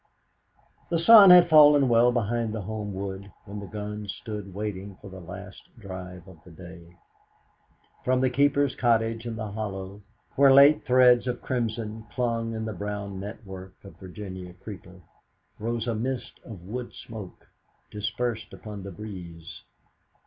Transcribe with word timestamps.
The 0.89 0.97
sun 0.97 1.29
had 1.29 1.47
fallen 1.47 1.87
well 1.87 2.11
behind 2.11 2.55
the 2.55 2.61
home 2.63 2.91
wood 2.91 3.31
when 3.45 3.59
the 3.59 3.67
guns 3.67 4.11
stood 4.11 4.51
waiting 4.51 4.95
for 4.99 5.11
the 5.11 5.19
last 5.19 5.61
drive 5.77 6.27
of 6.27 6.43
the 6.43 6.49
day. 6.49 6.95
From 8.03 8.19
the 8.19 8.31
keeper's 8.31 8.73
cottage 8.73 9.27
in 9.27 9.35
the 9.35 9.51
hollow, 9.51 10.01
where 10.35 10.51
late 10.51 10.85
threads 10.85 11.27
of 11.27 11.43
crimson 11.43 12.07
clung 12.15 12.55
in 12.55 12.65
the 12.65 12.73
brown 12.73 13.19
network 13.19 13.75
of 13.83 13.95
Virginia 13.99 14.55
creeper, 14.55 15.01
rose 15.59 15.85
a 15.87 15.93
mist 15.93 16.39
of 16.43 16.63
wood 16.63 16.93
smoke, 16.95 17.49
dispersed 17.91 18.53
upon 18.53 18.81
the 18.81 18.91
breeze. 18.91 19.61